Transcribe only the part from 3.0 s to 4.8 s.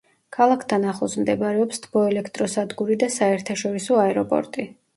და საერთაშორისო აეროპორტი.